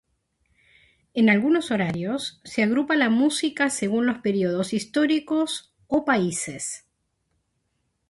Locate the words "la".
2.95-3.11